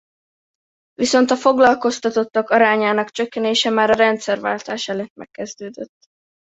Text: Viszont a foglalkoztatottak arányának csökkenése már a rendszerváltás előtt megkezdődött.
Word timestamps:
Viszont 0.93 1.31
a 1.31 1.35
foglalkoztatottak 1.35 2.49
arányának 2.49 3.09
csökkenése 3.09 3.69
már 3.69 3.89
a 3.89 3.95
rendszerváltás 3.95 4.87
előtt 4.87 5.15
megkezdődött. 5.15 5.95